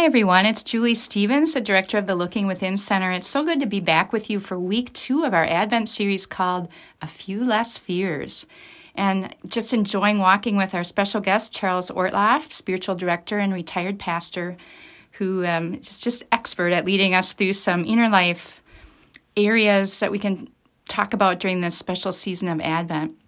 [0.00, 0.46] Hi, everyone.
[0.46, 3.12] It's Julie Stevens, the director of the Looking Within Center.
[3.12, 6.24] It's so good to be back with you for week two of our Advent series
[6.24, 6.70] called
[7.02, 8.46] A Few Less Fears.
[8.94, 14.56] And just enjoying walking with our special guest, Charles Ortloff, spiritual director and retired pastor,
[15.12, 18.62] who um, is just expert at leading us through some inner life
[19.36, 20.48] areas that we can
[20.88, 23.18] talk about during this special season of Advent.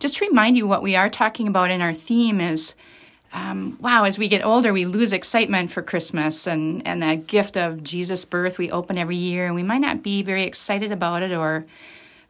[0.00, 2.74] Just to remind you, what we are talking about in our theme is
[3.32, 7.56] um, wow, as we get older, we lose excitement for Christmas and, and that gift
[7.56, 11.22] of Jesus' birth we open every year, and we might not be very excited about
[11.22, 11.64] it or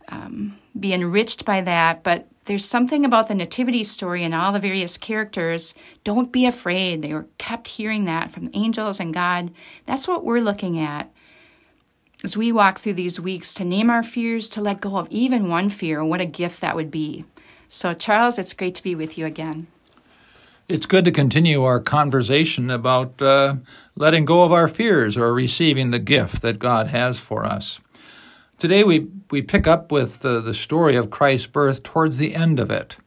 [0.08, 4.58] um, be enriched by that, but there's something about the nativity story and all the
[4.58, 5.74] various characters.
[6.04, 7.00] Don't be afraid.
[7.00, 9.52] They were kept hearing that from the angels and God.
[9.86, 11.10] That's what we're looking at
[12.24, 15.48] as we walk through these weeks to name our fears, to let go of even
[15.48, 16.04] one fear.
[16.04, 17.24] What a gift that would be.
[17.68, 19.68] So, Charles, it's great to be with you again.
[20.70, 23.56] It's good to continue our conversation about uh,
[23.96, 27.80] letting go of our fears or receiving the gift that God has for us.
[28.56, 32.60] Today we, we pick up with uh, the story of Christ's birth towards the end
[32.60, 32.98] of it.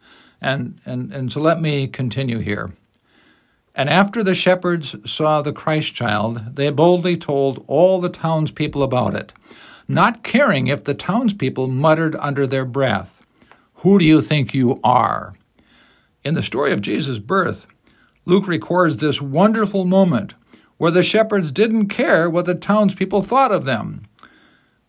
[0.41, 2.73] And, and, and so let me continue here.
[3.73, 9.15] And after the shepherds saw the Christ child, they boldly told all the townspeople about
[9.15, 9.31] it,
[9.87, 13.25] not caring if the townspeople muttered under their breath,
[13.75, 15.35] Who do you think you are?
[16.23, 17.67] In the story of Jesus' birth,
[18.25, 20.35] Luke records this wonderful moment
[20.77, 24.05] where the shepherds didn't care what the townspeople thought of them.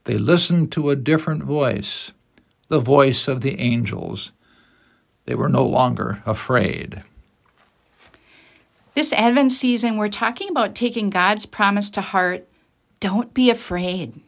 [0.04, 2.12] They listened to a different voice,
[2.68, 4.32] the voice of the angels.
[5.24, 7.02] They were no longer afraid.
[8.94, 12.46] This Advent season, we're talking about taking God's promise to heart
[13.00, 14.20] don't be afraid.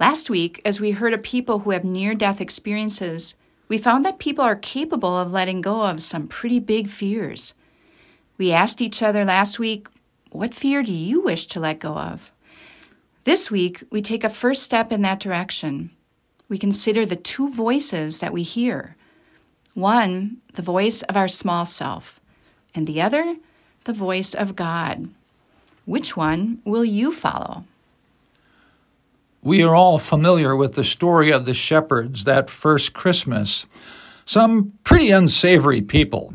[0.00, 3.36] Last week, as we heard of people who have near death experiences,
[3.68, 7.54] we found that people are capable of letting go of some pretty big fears.
[8.38, 9.88] We asked each other last week,
[10.30, 12.32] What fear do you wish to let go of?
[13.24, 15.90] This week, we take a first step in that direction.
[16.48, 18.96] We consider the two voices that we hear
[19.74, 22.18] one, the voice of our small self,
[22.74, 23.36] and the other,
[23.84, 25.08] the voice of God.
[25.84, 27.64] Which one will you follow?
[29.48, 33.64] We are all familiar with the story of the shepherds that first Christmas.
[34.26, 36.34] Some pretty unsavory people.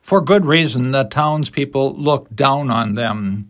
[0.00, 3.48] For good reason, the townspeople looked down on them.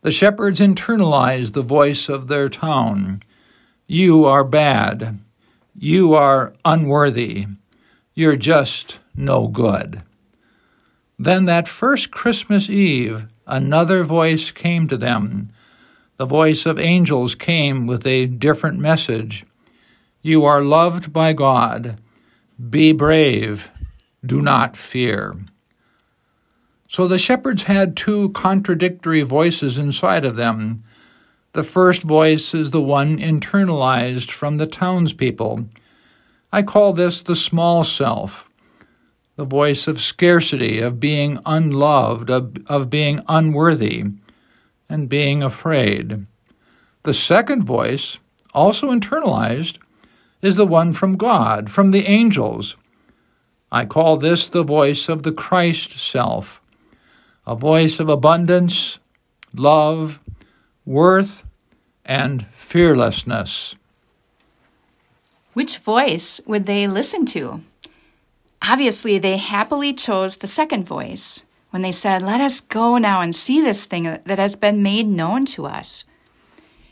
[0.00, 3.22] The shepherds internalized the voice of their town.
[3.86, 5.18] You are bad.
[5.76, 7.46] You are unworthy.
[8.14, 10.00] You're just no good.
[11.18, 15.52] Then that first Christmas Eve, another voice came to them
[16.18, 19.46] the voice of angels came with a different message.
[20.20, 22.00] You are loved by God.
[22.58, 23.70] Be brave.
[24.26, 25.36] Do not fear.
[26.88, 30.82] So the shepherds had two contradictory voices inside of them.
[31.52, 35.66] The first voice is the one internalized from the townspeople.
[36.50, 38.50] I call this the small self,
[39.36, 44.06] the voice of scarcity, of being unloved, of, of being unworthy
[44.88, 46.26] and being afraid.
[47.02, 48.18] The second voice,
[48.52, 49.78] also internalized,
[50.42, 52.76] is the one from God, from the angels.
[53.70, 56.62] I call this the voice of the Christ self,
[57.46, 58.98] a voice of abundance,
[59.54, 60.20] love,
[60.86, 61.44] worth,
[62.04, 63.74] and fearlessness.
[65.52, 67.62] Which voice would they listen to?
[68.62, 73.34] Obviously, they happily chose the second voice when they said, Let us go now and
[73.34, 76.04] see this thing that has been made known to us.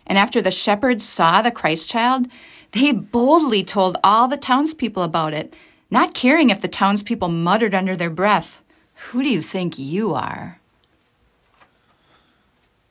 [0.07, 2.27] And after the shepherds saw the Christ child,
[2.73, 5.55] they boldly told all the townspeople about it,
[5.91, 8.63] not caring if the townspeople muttered under their breath,
[9.11, 10.61] Who do you think you are?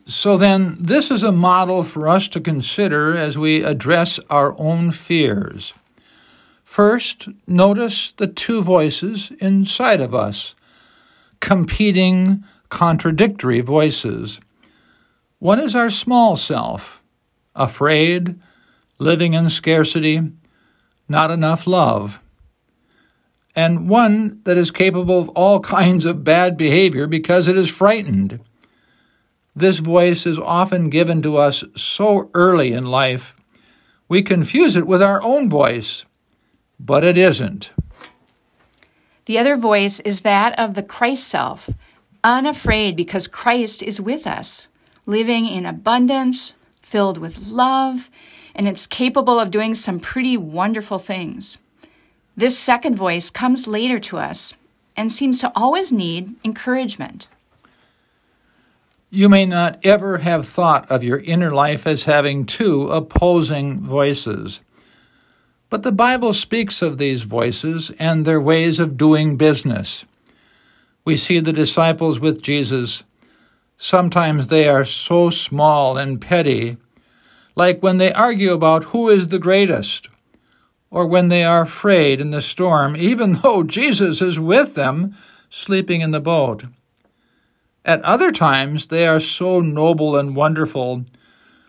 [0.07, 4.91] So then, this is a model for us to consider as we address our own
[4.91, 5.73] fears.
[6.63, 10.53] First, notice the two voices inside of us
[11.40, 14.40] competing, contradictory voices.
[15.40, 17.03] One is our small self,
[17.55, 18.40] afraid,
[18.99, 20.22] living in scarcity,
[21.08, 22.20] not enough love.
[23.55, 28.40] And one that is capable of all kinds of bad behavior because it is frightened.
[29.55, 33.35] This voice is often given to us so early in life,
[34.08, 36.05] we confuse it with our own voice,
[36.79, 37.72] but it isn't.
[39.26, 41.70] The other voice is that of the Christ self,
[42.24, 44.68] unafraid because Christ is with us,
[45.06, 48.10] living in abundance, filled with love,
[48.54, 51.58] and it's capable of doing some pretty wonderful things.
[52.38, 54.54] This second voice comes later to us
[54.96, 57.28] and seems to always need encouragement.
[59.10, 64.62] You may not ever have thought of your inner life as having two opposing voices.
[65.70, 70.06] But the Bible speaks of these voices and their ways of doing business.
[71.03, 73.03] We see the disciples with Jesus.
[73.78, 76.78] Sometimes they are so small and petty,
[77.56, 80.08] like when they argue about who is the greatest,
[80.90, 85.16] or when they are afraid in the storm, even though Jesus is with them,
[85.50, 86.66] sleeping in the boat.
[87.84, 91.06] At other times, they are so noble and wonderful,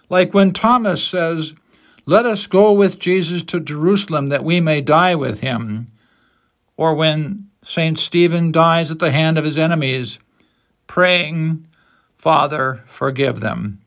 [0.09, 1.55] like when Thomas says,
[2.09, 5.89] Let us go with Jesus to Jerusalem that we may die with him,
[6.77, 7.99] or when St.
[7.99, 10.21] Stephen dies at the hand of his enemies,
[10.87, 11.67] praying,
[12.15, 13.81] Father, forgive them.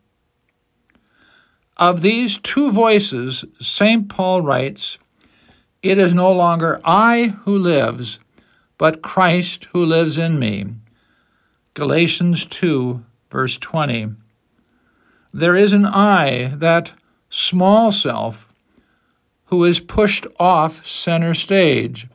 [1.78, 4.10] Of these two voices, St.
[4.10, 4.98] Paul writes,
[5.82, 8.20] It is no longer I who lives,
[8.78, 10.66] but Christ who lives in me.
[11.74, 13.02] Galatians 2,
[13.32, 14.10] verse 20.
[15.34, 16.92] There is an I, that
[17.30, 18.52] small self,
[19.46, 22.08] who is pushed off center stage,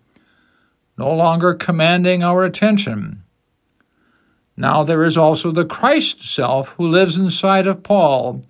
[0.96, 3.22] no longer commanding our attention.
[4.56, 8.43] Now there is also the Christ self who lives inside of Paul,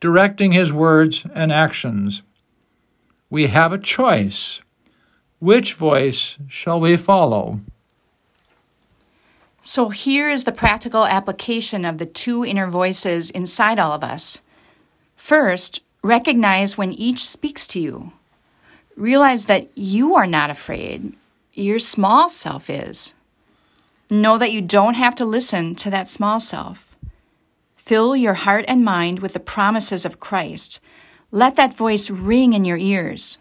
[0.00, 2.22] directing his words and actions.
[3.28, 4.62] We have a choice.
[5.38, 7.60] Which voice shall we follow?
[9.62, 14.40] So here is the practical application of the two inner voices inside all of us.
[15.20, 18.12] First, recognize when each speaks to you.
[18.96, 21.14] Realize that you are not afraid,
[21.52, 23.14] your small self is.
[24.10, 26.96] Know that you don't have to listen to that small self.
[27.76, 30.80] Fill your heart and mind with the promises of Christ.
[31.30, 33.38] Let that voice ring in your ears.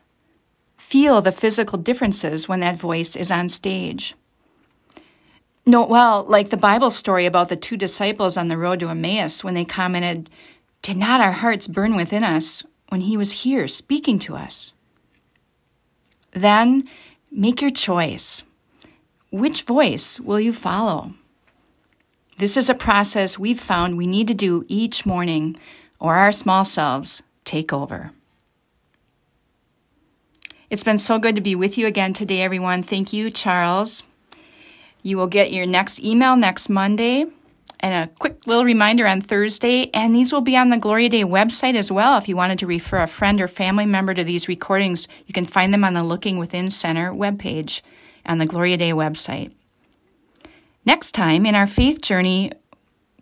[0.78, 4.16] Feel the physical differences when that voice is on stage.
[5.66, 9.46] No, well, like the Bible story about the two disciples on the road to Emmaus
[9.46, 10.30] when they commented,
[10.82, 14.74] Did not our hearts burn within us when he was here speaking to us?
[16.32, 16.88] Then
[17.32, 18.44] make your choice.
[19.32, 21.14] Which voice will you follow?
[22.38, 25.58] This is a process we've found we need to do each morning,
[26.00, 28.12] or our small selves take over.
[30.70, 32.84] It's been so good to be with you again today, everyone.
[32.84, 34.04] Thank you, Charles.
[35.04, 37.26] You will get your next email next Monday
[37.80, 39.90] and a quick little reminder on Thursday.
[39.94, 42.18] And these will be on the Gloria Dei website as well.
[42.18, 45.46] If you wanted to refer a friend or family member to these recordings, you can
[45.46, 47.82] find them on the Looking Within Center webpage
[48.26, 49.52] on the Gloria Dei website.
[50.86, 52.52] Next time in our faith journey,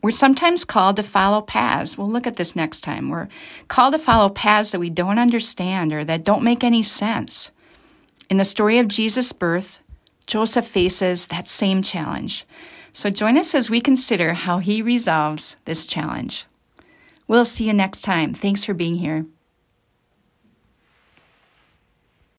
[0.01, 1.97] we're sometimes called to follow paths.
[1.97, 3.09] We'll look at this next time.
[3.09, 3.27] We're
[3.67, 7.51] called to follow paths that we don't understand or that don't make any sense.
[8.29, 9.81] In the story of Jesus' birth,
[10.27, 12.45] Joseph faces that same challenge.
[12.97, 16.47] So join us as we consider how he resolves this challenge.
[17.27, 18.33] We'll see you next time.
[18.33, 19.27] Thanks for being here.